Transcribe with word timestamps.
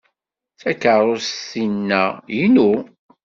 Takeṛṛust-inna 0.61 2.03
inu. 2.43 2.71